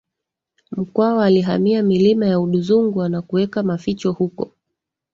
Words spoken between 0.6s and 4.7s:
Mkwawa alihamia milima ya Udzungwa na kuweka maficho huko